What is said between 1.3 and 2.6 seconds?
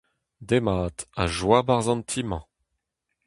joa e-barzh an ti-mañ.